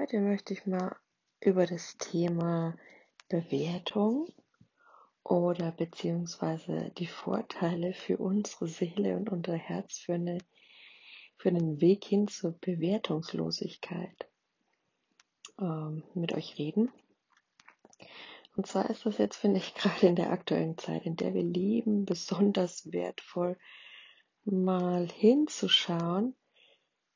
[0.00, 0.94] Heute möchte ich mal
[1.40, 2.76] über das Thema
[3.28, 4.28] Bewertung
[5.24, 10.38] oder beziehungsweise die Vorteile für unsere Seele und unser Herz für, eine,
[11.36, 14.28] für einen Weg hin zur Bewertungslosigkeit
[15.60, 16.92] ähm, mit euch reden.
[18.54, 21.42] Und zwar ist das jetzt, finde ich, gerade in der aktuellen Zeit, in der wir
[21.42, 23.58] leben, besonders wertvoll,
[24.44, 26.36] mal hinzuschauen,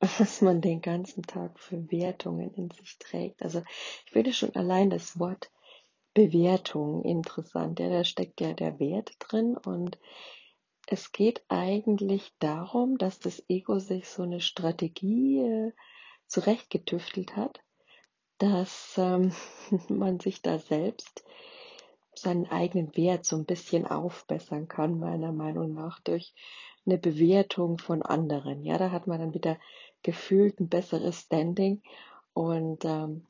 [0.19, 3.43] was man den ganzen Tag für Wertungen in sich trägt.
[3.43, 3.63] Also
[4.05, 5.51] ich finde schon allein das Wort
[6.13, 7.79] Bewertung interessant.
[7.79, 9.99] Ja, da steckt ja der Wert drin und
[10.89, 15.73] es geht eigentlich darum, dass das Ego sich so eine Strategie äh,
[16.27, 17.61] zurechtgetüftelt hat,
[18.39, 19.33] dass ähm,
[19.89, 21.25] man sich da selbst
[22.15, 26.35] seinen eigenen Wert so ein bisschen aufbessern kann, meiner Meinung nach, durch
[26.85, 28.65] eine Bewertung von anderen.
[28.65, 29.57] Ja, da hat man dann wieder
[30.03, 31.83] gefühlt ein besseres Standing.
[32.35, 33.27] Und ähm,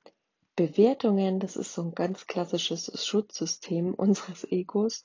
[0.57, 5.05] Bewertungen, das ist so ein ganz klassisches Schutzsystem unseres Egos.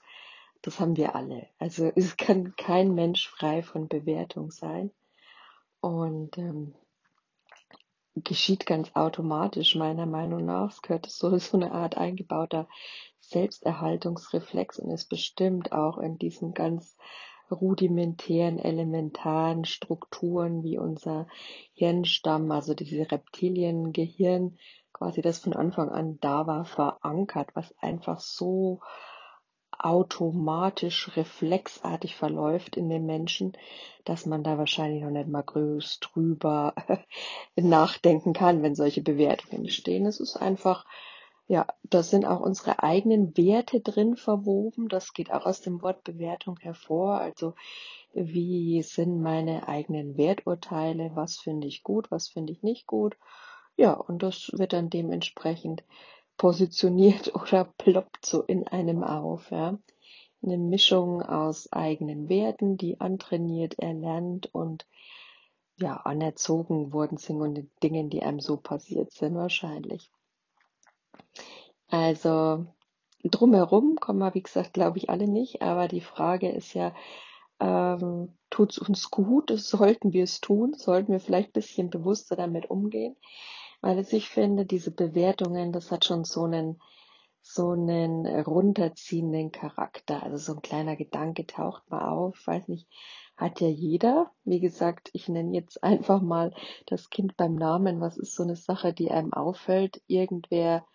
[0.61, 1.47] Das haben wir alle.
[1.59, 4.91] Also es kann kein Mensch frei von Bewertung sein.
[5.79, 6.73] Und ähm,
[8.23, 10.71] geschieht ganz automatisch, meiner Meinung nach.
[10.71, 12.67] Es gehört so, so eine Art eingebauter
[13.19, 16.97] Selbsterhaltungsreflex und ist bestimmt auch in diesen ganz
[17.51, 21.27] rudimentären, elementaren Strukturen wie unser
[21.73, 24.57] Hirnstamm, also diese Reptiliengehirn,
[24.93, 28.81] quasi das von Anfang an da war, verankert, was einfach so
[29.79, 33.53] automatisch, reflexartig verläuft in den Menschen,
[34.05, 36.73] dass man da wahrscheinlich noch nicht mal größt drüber
[37.55, 40.05] nachdenken kann, wenn solche Bewertungen stehen.
[40.05, 40.85] Es ist einfach
[41.47, 44.89] ja, da sind auch unsere eigenen Werte drin verwoben.
[44.89, 47.21] Das geht auch aus dem Wort Bewertung hervor.
[47.21, 47.53] Also
[48.13, 51.11] wie sind meine eigenen Werturteile?
[51.13, 52.11] Was finde ich gut?
[52.11, 53.17] Was finde ich nicht gut?
[53.77, 55.85] Ja, und das wird dann dementsprechend
[56.35, 59.49] positioniert oder ploppt so in einem auf.
[59.51, 59.77] Ja.
[60.43, 64.85] Eine Mischung aus eigenen Werten, die antrainiert, erlernt und
[65.79, 70.11] ja, anerzogen worden sind und Dingen, die einem so passiert sind, wahrscheinlich.
[71.89, 72.65] Also
[73.23, 75.61] drumherum kommen wir, wie gesagt, glaube ich, alle nicht.
[75.61, 76.93] Aber die Frage ist ja,
[77.59, 79.51] ähm, tut es uns gut?
[79.55, 80.73] Sollten wir es tun?
[80.73, 83.15] Sollten wir vielleicht ein bisschen bewusster damit umgehen?
[83.81, 86.81] Weil ich finde, diese Bewertungen, das hat schon so einen,
[87.41, 90.23] so einen runterziehenden Charakter.
[90.23, 92.87] Also so ein kleiner Gedanke taucht mal auf, weiß nicht,
[93.35, 94.31] hat ja jeder.
[94.43, 96.53] Wie gesagt, ich nenne jetzt einfach mal
[96.87, 98.01] das Kind beim Namen.
[98.01, 100.01] Was ist so eine Sache, die einem auffällt?
[100.07, 100.85] Irgendwer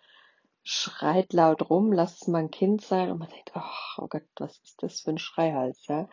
[0.63, 4.23] schreit laut rum, lasst es mal ein Kind sein und man denkt, ach, oh Gott,
[4.37, 6.09] was ist das für ein Schreihals, ja?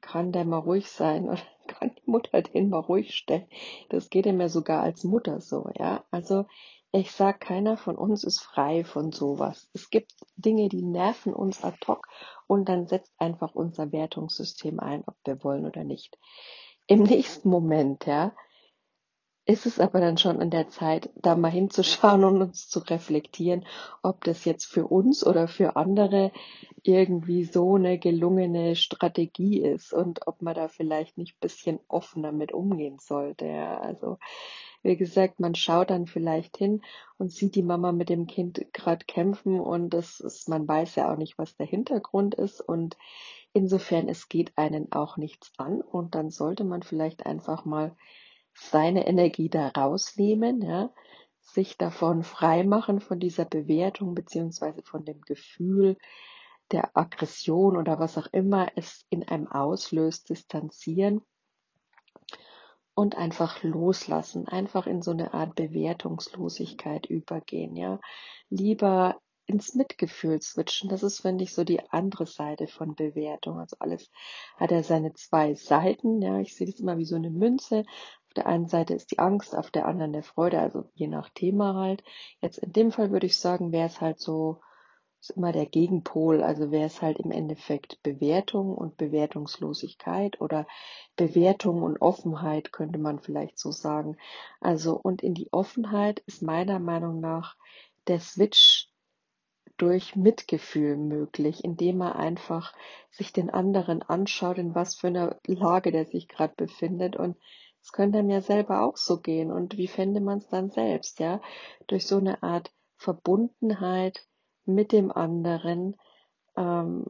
[0.00, 3.48] Kann der mal ruhig sein oder kann die Mutter den mal ruhig stellen?
[3.88, 6.04] Das geht ihm ja sogar als Mutter so, ja?
[6.10, 6.46] Also,
[6.92, 9.68] ich sag, keiner von uns ist frei von sowas.
[9.72, 12.06] Es gibt Dinge, die nerven uns ad hoc
[12.46, 16.16] und dann setzt einfach unser Wertungssystem ein, ob wir wollen oder nicht.
[16.86, 18.32] Im nächsten Moment, ja,
[19.46, 23.66] ist es aber dann schon an der Zeit, da mal hinzuschauen und uns zu reflektieren,
[24.02, 26.32] ob das jetzt für uns oder für andere
[26.82, 32.52] irgendwie so eine gelungene Strategie ist und ob man da vielleicht nicht bisschen offener mit
[32.52, 33.46] umgehen sollte.
[33.46, 33.78] Ja.
[33.78, 34.18] Also
[34.82, 36.82] wie gesagt, man schaut dann vielleicht hin
[37.18, 41.12] und sieht die Mama mit dem Kind gerade kämpfen und das ist, man weiß ja
[41.12, 42.96] auch nicht, was der Hintergrund ist und
[43.54, 47.96] insofern es geht einen auch nichts an und dann sollte man vielleicht einfach mal
[48.54, 50.90] seine Energie da rausnehmen, ja,
[51.40, 55.96] sich davon freimachen von dieser Bewertung beziehungsweise von dem Gefühl
[56.70, 61.20] der Aggression oder was auch immer es in einem auslöst, distanzieren
[62.94, 68.00] und einfach loslassen, einfach in so eine Art Bewertungslosigkeit übergehen, ja.
[68.48, 70.88] Lieber ins Mitgefühl switchen.
[70.88, 73.58] Das ist, finde ich, so die andere Seite von Bewertung.
[73.58, 74.10] Also alles
[74.56, 76.22] hat ja seine zwei Seiten.
[76.22, 77.84] Ja, ich sehe das immer wie so eine Münze.
[78.36, 81.74] Der einen Seite ist die Angst, auf der anderen der Freude, also je nach Thema
[81.74, 82.02] halt.
[82.40, 84.60] Jetzt in dem Fall würde ich sagen, wäre es halt so,
[85.20, 90.66] ist immer der Gegenpol, also wäre es halt im Endeffekt Bewertung und Bewertungslosigkeit oder
[91.16, 94.18] Bewertung und Offenheit, könnte man vielleicht so sagen.
[94.60, 97.56] Also, und in die Offenheit ist meiner Meinung nach
[98.06, 98.90] der Switch
[99.76, 102.74] durch Mitgefühl möglich, indem er einfach
[103.10, 107.36] sich den anderen anschaut, in was für einer Lage der sich gerade befindet und
[107.84, 109.52] es könnte mir selber auch so gehen.
[109.52, 111.42] Und wie fände man es dann selbst, ja?
[111.86, 114.26] Durch so eine Art Verbundenheit
[114.64, 115.94] mit dem anderen,
[116.56, 117.04] ähm,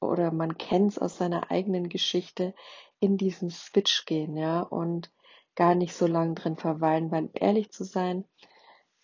[0.00, 2.54] oder man kennt es aus seiner eigenen Geschichte,
[3.00, 5.10] in diesen Switch gehen, ja, und
[5.54, 8.26] gar nicht so lange drin verweilen, weil ehrlich zu sein,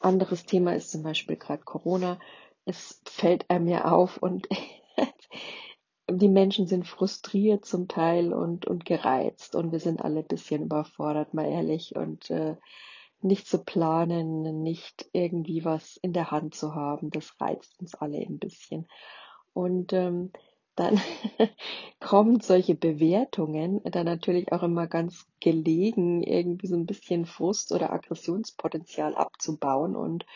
[0.00, 2.18] anderes Thema ist zum Beispiel gerade Corona.
[2.66, 4.46] Es fällt einem ja auf und
[6.10, 10.62] die Menschen sind frustriert zum Teil und, und gereizt und wir sind alle ein bisschen
[10.62, 12.56] überfordert, mal ehrlich, und äh,
[13.22, 18.18] nicht zu planen, nicht irgendwie was in der Hand zu haben, das reizt uns alle
[18.18, 18.86] ein bisschen.
[19.54, 20.30] Und ähm,
[20.76, 21.00] dann
[22.00, 27.92] kommen solche Bewertungen dann natürlich auch immer ganz gelegen, irgendwie so ein bisschen Frust oder
[27.92, 30.26] Aggressionspotenzial abzubauen und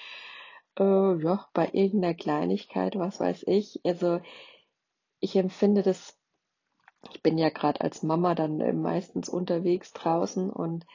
[0.79, 4.21] äh, ja, bei irgendeiner Kleinigkeit, was weiß ich, also
[5.21, 6.17] ich empfinde das,
[7.13, 10.87] ich bin ja gerade als Mama dann äh, meistens unterwegs draußen und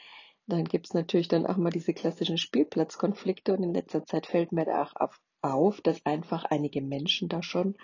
[0.47, 4.65] dann gibt's natürlich dann auch mal diese klassischen Spielplatzkonflikte und in letzter Zeit fällt mir
[4.65, 7.75] da auch auf, auf dass einfach einige Menschen da schon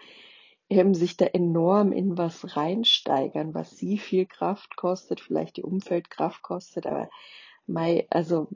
[0.70, 6.42] ähm, sich da enorm in was reinsteigern, was sie viel Kraft kostet, vielleicht die Umfeldkraft
[6.42, 7.10] kostet, aber
[7.66, 8.50] mei, also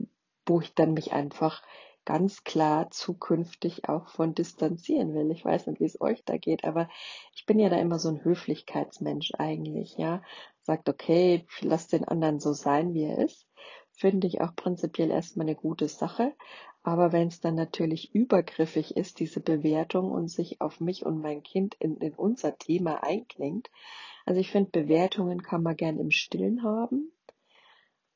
[0.46, 1.62] wo ich dann mich einfach
[2.04, 5.30] ganz klar zukünftig auch von distanzieren will.
[5.30, 6.88] Ich weiß nicht, wie es euch da geht, aber
[7.34, 10.22] ich bin ja da immer so ein Höflichkeitsmensch eigentlich, ja.
[10.62, 13.46] Sagt, okay, lass den anderen so sein, wie er ist.
[13.92, 16.32] Finde ich auch prinzipiell erstmal eine gute Sache.
[16.82, 21.42] Aber wenn es dann natürlich übergriffig ist, diese Bewertung und sich auf mich und mein
[21.42, 23.70] Kind in, in unser Thema einklingt,
[24.26, 27.10] also ich finde, Bewertungen kann man gern im Stillen haben.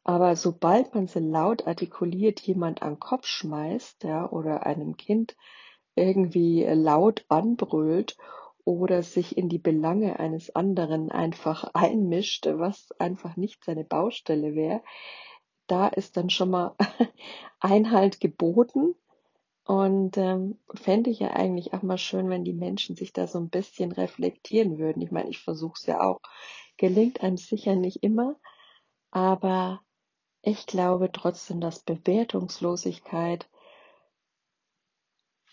[0.09, 5.37] Aber sobald man sie laut artikuliert jemand an den Kopf schmeißt, ja, oder einem Kind
[5.97, 8.17] irgendwie laut anbrüllt
[8.65, 14.83] oder sich in die Belange eines anderen einfach einmischt, was einfach nicht seine Baustelle wäre,
[15.67, 16.75] da ist dann schon mal
[17.61, 18.95] Einhalt geboten.
[19.67, 23.39] Und ähm, fände ich ja eigentlich auch mal schön, wenn die Menschen sich da so
[23.39, 25.03] ein bisschen reflektieren würden.
[25.03, 26.21] Ich meine, ich versuche es ja auch.
[26.79, 28.37] Gelingt einem sicher nicht immer,
[29.11, 29.83] aber
[30.43, 33.49] ich glaube trotzdem, dass Bewertungslosigkeit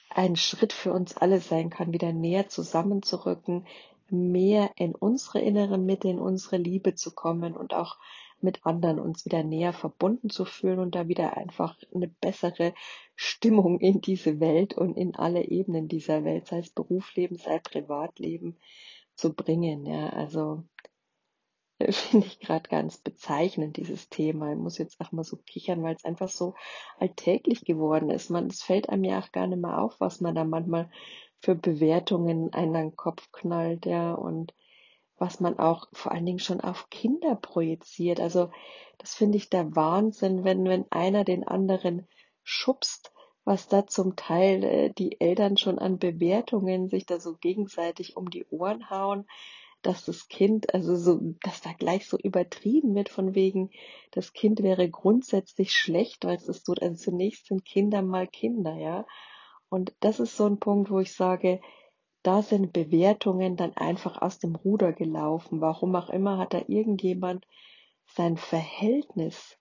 [0.10, 3.68] ein Schritt für uns alle sein kann, wieder näher zusammenzurücken,
[4.10, 7.98] mehr in unsere innere Mitte, in unsere Liebe zu kommen und auch
[8.40, 12.74] mit anderen uns wieder näher verbunden zu fühlen und da wieder einfach eine bessere
[13.16, 18.58] Stimmung in diese Welt und in alle Ebenen dieser Welt, sei es Berufsleben, sei Privatleben,
[19.16, 19.86] zu bringen.
[19.86, 20.64] Ja, also
[21.92, 24.52] finde ich gerade ganz bezeichnend, dieses Thema.
[24.52, 26.56] Ich muss jetzt auch mal so kichern, weil es einfach so
[26.98, 28.30] alltäglich geworden ist.
[28.30, 30.90] Man, es fällt einem ja auch gar nicht mehr auf, was man da manchmal
[31.40, 34.54] für Bewertungen einen an den Kopf knallt, ja, und
[35.18, 38.20] was man auch vor allen Dingen schon auf Kinder projiziert.
[38.20, 38.52] Also
[38.98, 42.08] das finde ich der Wahnsinn, wenn, wenn einer den anderen
[42.44, 43.12] schubst,
[43.44, 48.30] was da zum Teil äh, die Eltern schon an Bewertungen sich da so gegenseitig um
[48.30, 49.26] die Ohren hauen
[49.86, 53.70] dass das Kind, also so, dass da gleich so übertrieben wird von wegen,
[54.12, 58.76] das Kind wäre grundsätzlich schlecht, weil es ist so, also zunächst sind Kinder mal Kinder,
[58.76, 59.06] ja.
[59.70, 61.62] Und das ist so ein Punkt, wo ich sage,
[62.24, 65.62] da sind Bewertungen dann einfach aus dem Ruder gelaufen.
[65.62, 67.46] Warum auch immer hat da irgendjemand
[68.06, 69.60] sein Verhältnis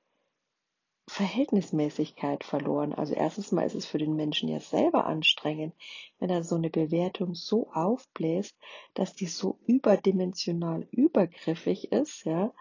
[1.06, 2.94] Verhältnismäßigkeit verloren.
[2.94, 5.74] Also erstens mal ist es für den Menschen ja selber anstrengend,
[6.18, 8.56] wenn er so eine Bewertung so aufbläst,
[8.94, 12.52] dass die so überdimensional übergriffig ist, ja,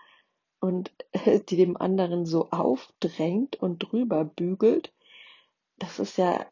[0.59, 0.93] und
[1.49, 4.93] die dem anderen so aufdrängt und drüber bügelt.
[5.77, 6.45] Das ist ja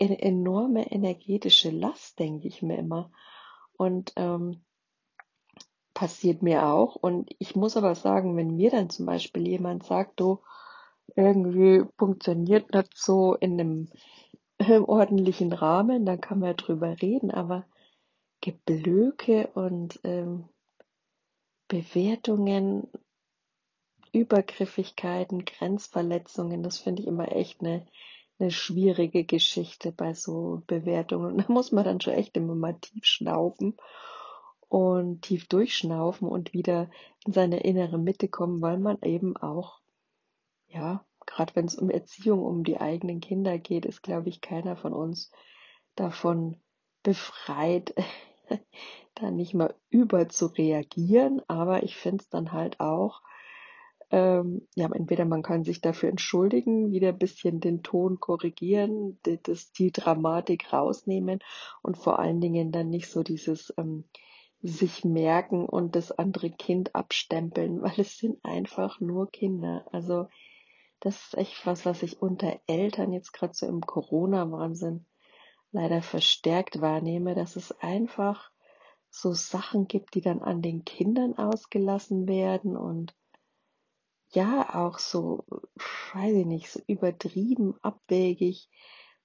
[0.00, 3.10] eine enorme energetische Last, denke ich mir immer.
[3.76, 4.62] Und ähm,
[5.94, 6.96] passiert mir auch.
[6.96, 10.40] Und ich muss aber sagen, wenn mir dann zum Beispiel jemand sagt, du,
[11.16, 13.88] irgendwie funktioniert nicht so in einem
[14.58, 17.66] äh, ordentlichen Rahmen, dann kann man ja drüber reden, aber
[18.40, 20.48] Geblöke und ähm,
[21.68, 22.88] Bewertungen,
[24.12, 27.86] Übergriffigkeiten, Grenzverletzungen, das finde ich immer echt eine,
[28.38, 31.32] eine schwierige Geschichte bei so Bewertungen.
[31.32, 33.76] Und da muss man dann schon echt immer mal tief schnaufen
[34.68, 36.90] und tief durchschnaufen und wieder
[37.26, 39.80] in seine innere Mitte kommen, weil man eben auch
[40.68, 44.76] ja, gerade wenn es um Erziehung, um die eigenen Kinder geht, ist, glaube ich, keiner
[44.76, 45.30] von uns
[45.94, 46.60] davon
[47.02, 47.94] befreit,
[49.14, 51.42] da nicht mal über zu reagieren.
[51.48, 53.22] Aber ich finde es dann halt auch,
[54.10, 59.42] ähm, ja, entweder man kann sich dafür entschuldigen, wieder ein bisschen den Ton korrigieren, die,
[59.42, 61.40] das, die Dramatik rausnehmen
[61.82, 64.04] und vor allen Dingen dann nicht so dieses ähm,
[64.62, 69.86] sich merken und das andere Kind abstempeln, weil es sind einfach nur Kinder.
[69.92, 70.28] Also
[71.06, 75.06] das ist echt was, was ich unter Eltern jetzt gerade so im Corona-Wahnsinn
[75.70, 78.50] leider verstärkt wahrnehme, dass es einfach
[79.08, 83.14] so Sachen gibt, die dann an den Kindern ausgelassen werden und
[84.32, 85.44] ja, auch so,
[86.12, 88.68] weiß ich nicht, so übertrieben abwegig,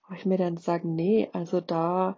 [0.08, 2.16] wo ich mir dann sage, nee, also da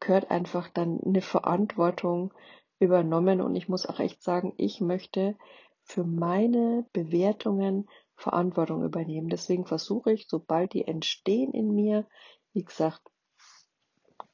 [0.00, 2.34] gehört einfach dann eine Verantwortung
[2.78, 5.34] übernommen und ich muss auch echt sagen, ich möchte
[5.82, 7.88] für meine Bewertungen
[8.22, 9.28] Verantwortung übernehmen.
[9.28, 12.06] Deswegen versuche ich, sobald die entstehen in mir,
[12.52, 13.02] wie gesagt,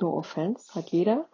[0.00, 1.28] no offense, hat jeder,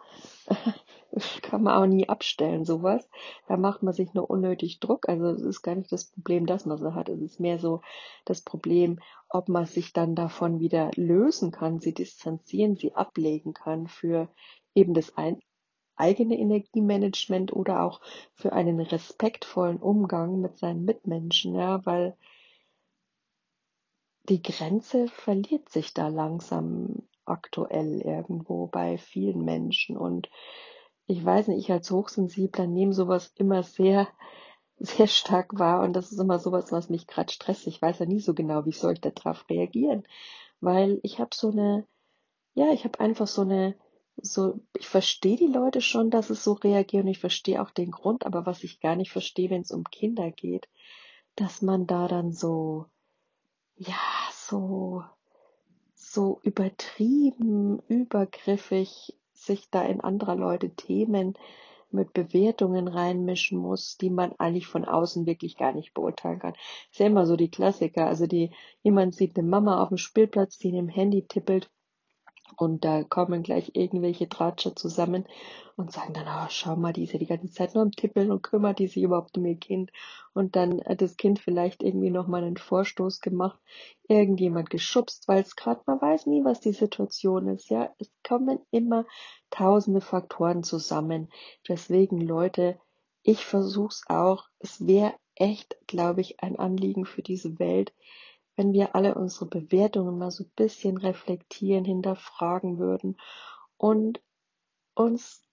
[1.41, 3.07] kann man auch nie abstellen, sowas.
[3.47, 5.07] Da macht man sich nur unnötig Druck.
[5.07, 7.09] Also es ist gar nicht das Problem, dass man sie hat.
[7.09, 7.81] Es ist mehr so
[8.25, 13.87] das Problem, ob man sich dann davon wieder lösen kann, sie distanzieren, sie ablegen kann
[13.87, 14.29] für
[14.73, 15.39] eben das ein
[15.95, 18.01] eigene Energiemanagement oder auch
[18.33, 22.17] für einen respektvollen Umgang mit seinen Mitmenschen, ja, weil
[24.29, 29.97] die Grenze verliert sich da langsam aktuell irgendwo bei vielen Menschen.
[29.97, 30.29] Und
[31.07, 34.07] ich weiß nicht, ich als Hochsensibler nehme sowas immer sehr,
[34.77, 35.83] sehr stark wahr.
[35.83, 37.67] Und das ist immer sowas, was mich gerade stresst.
[37.67, 40.03] Ich weiß ja nie so genau, wie soll ich da drauf reagieren,
[40.59, 41.87] weil ich habe so eine,
[42.53, 43.75] ja, ich habe einfach so eine,
[44.17, 48.25] so, ich verstehe die Leute schon, dass es so reagieren, ich verstehe auch den Grund,
[48.25, 50.69] aber was ich gar nicht verstehe, wenn es um Kinder geht,
[51.35, 52.85] dass man da dann so,
[53.77, 53.95] ja,
[54.31, 55.03] so,
[55.95, 61.35] so übertrieben, übergriffig sich da in anderer Leute Themen
[61.91, 66.53] mit Bewertungen reinmischen muss, die man eigentlich von außen wirklich gar nicht beurteilen kann.
[66.91, 68.07] ist ja immer so die Klassiker.
[68.07, 68.51] Also die,
[68.83, 71.69] jemand sieht eine Mama auf dem Spielplatz, die in dem Handy tippelt
[72.57, 75.25] und da kommen gleich irgendwelche Tratscher zusammen
[75.75, 78.31] und sagen dann, oh, schau mal, die ist ja die ganze Zeit nur am Tippeln
[78.31, 79.91] und kümmert die sich überhaupt um ihr Kind.
[80.33, 83.59] Und dann hat das Kind vielleicht irgendwie nochmal einen Vorstoß gemacht,
[84.07, 87.69] irgendjemand geschubst, weil es gerade, man weiß nie, was die Situation ist.
[87.69, 89.05] Ja, es kommen immer
[89.49, 91.29] tausende Faktoren zusammen.
[91.67, 92.79] Deswegen, Leute,
[93.23, 94.45] ich versuch's auch.
[94.59, 97.93] Es wäre echt, glaube ich, ein Anliegen für diese Welt,
[98.55, 103.17] wenn wir alle unsere Bewertungen mal so ein bisschen reflektieren, hinterfragen würden
[103.77, 104.21] und
[104.95, 105.45] uns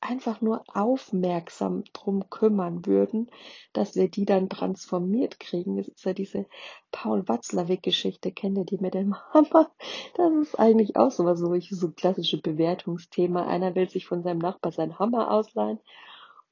[0.00, 3.30] einfach nur aufmerksam drum kümmern würden,
[3.72, 5.76] dass wir die dann transformiert kriegen.
[5.76, 6.46] Das ist ja diese
[6.92, 9.72] Paul Watzlawick-Geschichte, kennt ihr die mit dem Hammer?
[10.14, 13.46] Das ist eigentlich auch so, so klassische Bewertungsthema.
[13.46, 15.80] Einer will sich von seinem Nachbar seinen Hammer ausleihen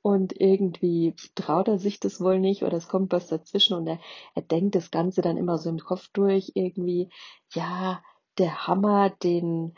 [0.06, 3.98] und irgendwie traut er sich das wohl nicht oder es kommt was dazwischen und er,
[4.36, 7.10] er denkt das Ganze dann immer so im Kopf durch, irgendwie,
[7.54, 8.00] ja,
[8.38, 9.74] der Hammer, den,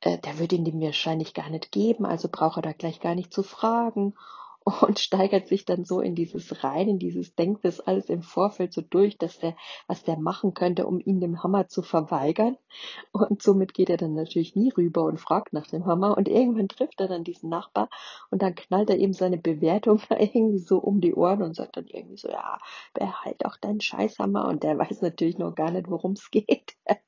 [0.00, 3.14] äh, der würde ihn dem wahrscheinlich gar nicht geben, also braucht er da gleich gar
[3.14, 4.14] nicht zu fragen
[4.64, 8.72] und steigert sich dann so in dieses rein, in dieses denkt das alles im Vorfeld
[8.72, 12.56] so durch, dass der, was der machen könnte, um ihn dem Hammer zu verweigern.
[13.12, 16.16] Und somit geht er dann natürlich nie rüber und fragt nach dem Hammer.
[16.16, 17.88] Und irgendwann trifft er dann diesen Nachbar
[18.30, 21.86] und dann knallt er ihm seine Bewertung irgendwie so um die Ohren und sagt dann
[21.86, 22.58] irgendwie so, ja,
[22.92, 24.46] behalt auch deinen Scheißhammer.
[24.46, 26.76] Und der weiß natürlich noch gar nicht, worum es geht.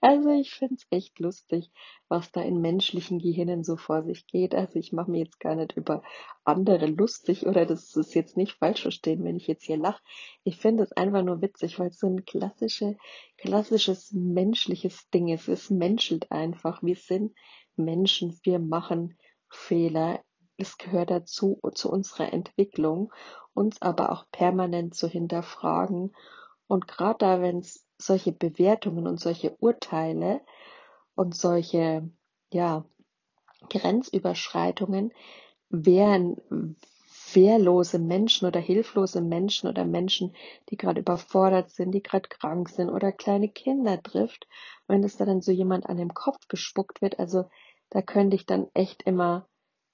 [0.00, 1.70] Also ich find's echt lustig,
[2.08, 4.54] was da in menschlichen Gehirnen so vor sich geht.
[4.54, 6.02] Also ich mache mir jetzt gar nicht über
[6.56, 10.02] andere lustig oder das ist jetzt nicht falsch verstehen, wenn ich jetzt hier lache.
[10.44, 12.96] Ich finde es einfach nur witzig, weil es so ein klassische,
[13.38, 15.48] klassisches menschliches Ding ist.
[15.48, 16.82] Es menschelt einfach.
[16.82, 17.34] Wir sind
[17.76, 19.16] Menschen, wir machen
[19.48, 20.20] Fehler.
[20.56, 23.12] Es gehört dazu, zu unserer Entwicklung,
[23.54, 26.14] uns aber auch permanent zu hinterfragen.
[26.66, 30.40] Und gerade da, wenn es solche Bewertungen und solche Urteile
[31.14, 32.08] und solche,
[32.52, 32.84] ja,
[33.68, 35.12] Grenzüberschreitungen
[35.70, 36.36] wären
[37.32, 40.34] wehrlose Menschen oder hilflose Menschen oder Menschen,
[40.68, 44.48] die gerade überfordert sind, die gerade krank sind oder kleine Kinder trifft,
[44.88, 47.48] wenn es da dann so jemand an den Kopf gespuckt wird, also
[47.90, 49.48] da könnte ich dann echt immer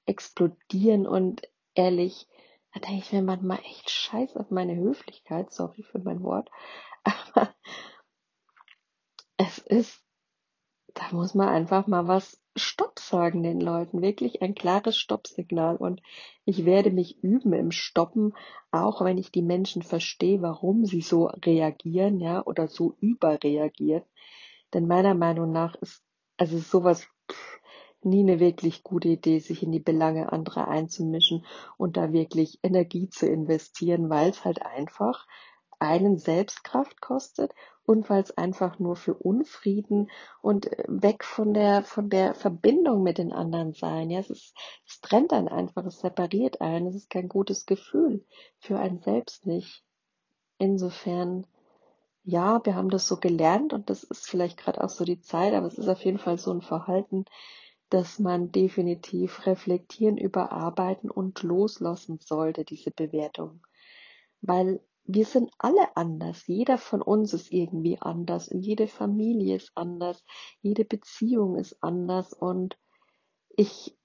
[0.07, 1.43] explodieren und
[1.75, 2.27] ehrlich,
[2.73, 6.51] da denke ich mir manchmal echt scheiß auf meine Höflichkeit, sorry für mein Wort,
[7.05, 7.55] aber
[9.37, 10.03] es ist,
[10.95, 15.77] da muss man einfach mal was Stopp sagen den Leuten, wirklich ein klares Stoppsignal.
[15.77, 16.03] Und
[16.45, 18.35] ich werde mich üben im Stoppen,
[18.71, 24.05] auch wenn ich die Menschen verstehe, warum sie so reagieren, ja, oder so überreagieren.
[24.75, 26.03] Denn meiner Meinung nach ist,
[26.37, 27.07] also sowas
[28.03, 31.45] nie eine wirklich gute Idee, sich in die Belange anderer einzumischen
[31.77, 35.27] und da wirklich Energie zu investieren, weil es halt einfach
[35.79, 37.53] einen Selbstkraft kostet
[37.87, 40.11] und weil es einfach nur für Unfrieden
[40.43, 44.11] und äh, weg von der von der Verbindung mit den anderen sein.
[44.11, 44.55] Ja, es ist,
[44.87, 48.25] es trennt einen einfach, es separiert einen, es ist kein gutes Gefühl
[48.59, 49.85] für einen selbst nicht.
[50.59, 51.47] Insofern,
[52.25, 55.55] ja, wir haben das so gelernt und das ist vielleicht gerade auch so die Zeit,
[55.55, 57.25] aber es ist auf jeden Fall so ein Verhalten,
[57.91, 63.65] dass man definitiv reflektieren, überarbeiten und loslassen sollte, diese Bewertung.
[64.41, 66.47] Weil wir sind alle anders.
[66.47, 70.25] Jeder von uns ist irgendwie anders und jede Familie ist anders.
[70.61, 72.79] Jede Beziehung ist anders und
[73.57, 73.97] ich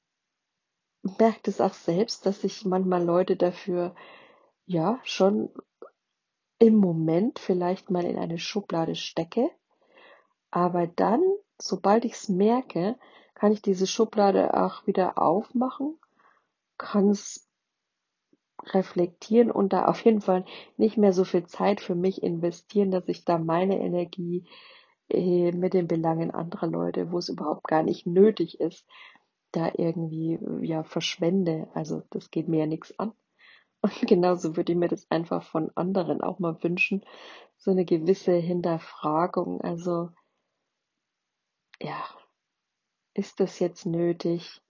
[1.04, 3.96] merke das auch selbst, dass ich manchmal Leute dafür
[4.66, 5.50] ja schon
[6.60, 9.50] im Moment vielleicht mal in eine Schublade stecke,
[10.52, 11.22] aber dann,
[11.60, 13.00] sobald ich es merke,
[13.34, 15.98] kann ich diese Schublade auch wieder aufmachen,
[16.78, 17.51] kann es
[18.68, 20.46] reflektieren und da auf jeden Fall
[20.78, 24.46] nicht mehr so viel Zeit für mich investieren, dass ich da meine Energie
[25.10, 28.86] äh, mit den Belangen anderer Leute, wo es überhaupt gar nicht nötig ist,
[29.52, 31.68] da irgendwie ja verschwende.
[31.74, 33.14] Also das geht mir ja nichts an.
[33.82, 37.04] Und genauso würde ich mir das einfach von anderen auch mal wünschen.
[37.58, 39.62] So eine gewisse Hinterfragung.
[39.62, 40.10] Also,
[41.82, 42.04] ja,
[43.14, 44.62] ist das jetzt nötig?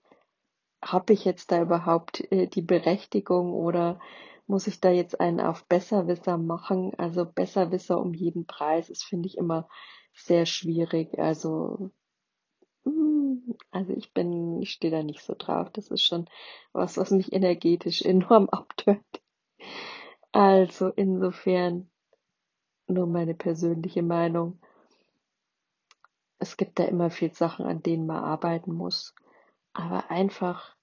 [0.82, 4.00] Habe ich jetzt da überhaupt äh, die Berechtigung oder
[4.46, 6.92] muss ich da jetzt einen auf Besserwisser machen?
[6.98, 9.68] Also Besserwisser um jeden Preis ist, finde ich, immer
[10.14, 11.18] sehr schwierig.
[11.18, 11.90] Also
[12.84, 15.70] hm, also ich bin, ich stehe da nicht so drauf.
[15.70, 16.28] Das ist schon
[16.72, 19.22] was, was mich energetisch enorm abtönt.
[20.32, 21.90] Also insofern
[22.86, 24.58] nur meine persönliche Meinung.
[26.38, 29.14] Es gibt da immer viel Sachen, an denen man arbeiten muss.
[29.72, 30.76] Aber einfach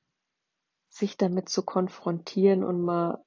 [0.90, 3.24] sich damit zu konfrontieren und mal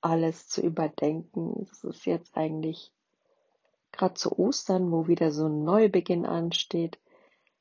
[0.00, 2.92] alles zu überdenken, das ist jetzt eigentlich
[3.92, 6.98] gerade zu Ostern, wo wieder so ein Neubeginn ansteht,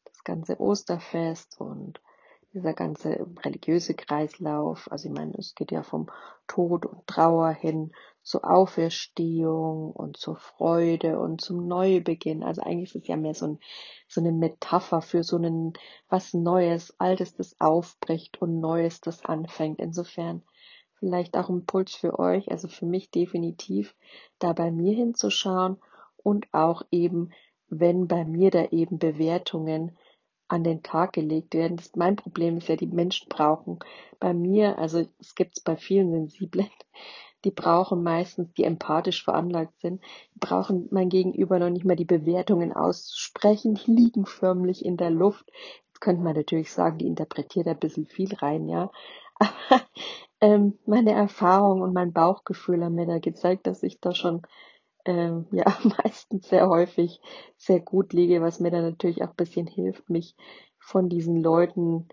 [0.05, 2.01] das ganze Osterfest und
[2.53, 6.10] dieser ganze religiöse Kreislauf, also ich meine, es geht ja vom
[6.48, 7.93] Tod und Trauer hin
[8.24, 12.44] zur Auferstehung und zur Freude und zum Neubeginn.
[12.44, 13.60] Also eigentlich ist es ja mehr so, ein,
[14.08, 15.74] so eine Metapher für so ein
[16.10, 19.80] was Neues, Altes, das aufbricht und Neues, das anfängt.
[19.80, 20.44] Insofern
[21.00, 23.96] vielleicht auch ein Impuls für euch, also für mich definitiv,
[24.40, 25.78] da bei mir hinzuschauen
[26.18, 27.32] und auch eben,
[27.68, 29.98] wenn bei mir da eben Bewertungen
[30.48, 31.77] an den Tag gelegt werden.
[31.77, 33.79] Das, mein Problem ist ja, die Menschen brauchen
[34.20, 36.70] bei mir, also es gibt es bei vielen Sensiblen,
[37.44, 40.01] die brauchen meistens, die empathisch veranlagt sind,
[40.40, 45.51] brauchen mein Gegenüber noch nicht mal die Bewertungen auszusprechen, die liegen förmlich in der Luft.
[45.88, 48.92] Jetzt könnte man natürlich sagen, die interpretiert ein bisschen viel rein, ja.
[49.40, 49.51] Aber
[50.42, 54.42] ähm, meine Erfahrung und mein Bauchgefühl haben mir da gezeigt, dass ich da schon
[55.06, 55.66] ähm, ja
[56.04, 57.22] meistens sehr häufig
[57.58, 60.36] sehr gut liege, was mir dann natürlich auch ein bisschen hilft, mich
[60.80, 62.08] von diesen Leuten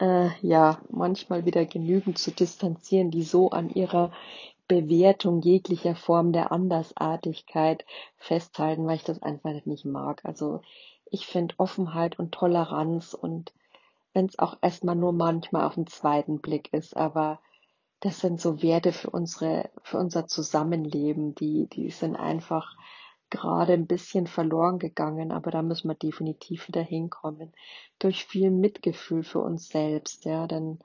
[0.00, 4.12] äh, ja manchmal wieder genügend zu distanzieren, die so an ihrer
[4.66, 7.84] Bewertung jeglicher Form der Andersartigkeit
[8.16, 10.24] festhalten, weil ich das einfach nicht mag.
[10.24, 10.62] Also
[11.06, 13.52] ich finde Offenheit und Toleranz und
[14.12, 17.40] wenn es auch erstmal nur manchmal auf den zweiten Blick ist, aber
[18.00, 22.76] das sind so Werte für unsere, für unser Zusammenleben, die, die sind einfach
[23.30, 27.52] gerade ein bisschen verloren gegangen, aber da müssen wir definitiv wieder hinkommen.
[27.98, 30.78] Durch viel Mitgefühl für uns selbst, ja, denn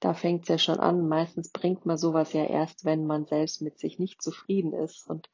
[0.00, 1.08] da fängt es ja schon an.
[1.08, 5.28] Meistens bringt man sowas ja erst, wenn man selbst mit sich nicht zufrieden ist und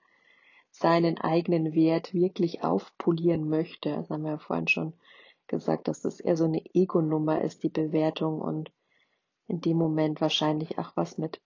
[0.71, 3.91] seinen eigenen Wert wirklich aufpolieren möchte.
[3.91, 4.95] Das haben wir ja vorhin schon
[5.47, 8.73] gesagt, dass das eher so eine Ego-Nummer ist, die Bewertung und
[9.47, 11.41] in dem Moment wahrscheinlich auch was mit,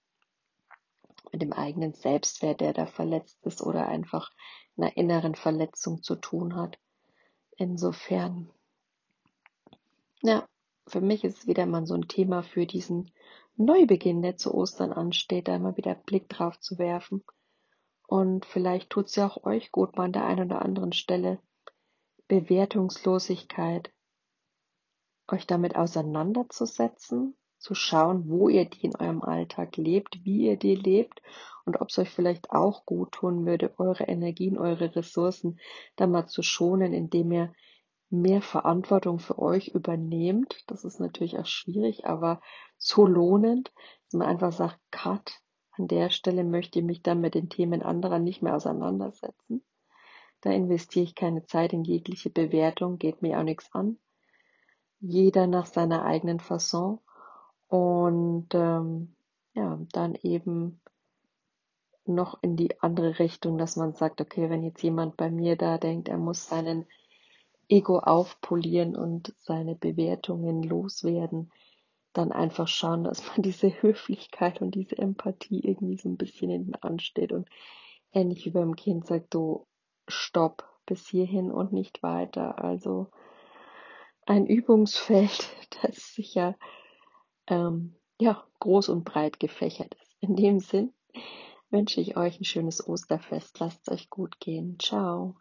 [1.33, 4.31] mit dem eigenen Selbstwert, der da verletzt ist oder einfach
[4.79, 6.79] einer inneren Verletzung zu tun hat.
[7.57, 8.51] Insofern,
[10.23, 10.49] ja,
[10.87, 13.11] für mich ist es wieder mal so ein Thema für diesen
[13.57, 17.25] Neubeginn, der zu Ostern ansteht, da immer wieder Blick drauf zu werfen.
[18.07, 21.41] Und vielleicht tut es ja auch euch gut, mal an der einen oder anderen Stelle
[22.29, 23.93] Bewertungslosigkeit,
[25.27, 30.75] euch damit auseinanderzusetzen zu schauen, wo ihr die in eurem Alltag lebt, wie ihr die
[30.75, 31.23] lebt
[31.65, 35.59] und ob es euch vielleicht auch gut tun würde, eure Energien, eure Ressourcen
[35.97, 37.53] da mal zu schonen, indem ihr
[38.11, 40.65] mehr Verantwortung für euch übernehmt.
[40.67, 42.41] Das ist natürlich auch schwierig, aber
[42.79, 43.73] so lohnend,
[44.07, 45.43] dass man einfach sagt, cut,
[45.73, 49.63] an der Stelle möchte ich mich dann mit den Themen anderer nicht mehr auseinandersetzen.
[50.41, 53.99] Da investiere ich keine Zeit in jegliche Bewertung, geht mir auch nichts an.
[55.01, 57.01] Jeder nach seiner eigenen Fasson
[57.69, 59.15] und ähm,
[59.55, 60.81] ja, dann eben
[62.05, 65.79] noch in die andere Richtung, dass man sagt, okay, wenn jetzt jemand bei mir da
[65.79, 66.87] denkt, er muss seinen
[67.69, 71.53] Ego aufpolieren und seine Bewertungen loswerden,
[72.15, 76.75] dann einfach schauen, dass man diese Höflichkeit und diese Empathie irgendwie so ein bisschen hinten
[76.77, 77.49] ansteht und
[78.13, 79.67] ähnlich wie beim Kind sagt, du
[80.09, 82.65] stopp bis hierhin und nicht weiter.
[82.65, 83.09] Also
[84.25, 85.51] ein Übungsfeld,
[85.83, 86.57] das sicher
[87.49, 90.17] ähm, ja, groß und breit gefächert ist.
[90.21, 90.93] In dem Sinn
[91.71, 93.59] wünsche ich euch ein schönes Osterfest.
[93.61, 94.79] Lasst es euch gut gehen.
[94.79, 95.37] Ciao.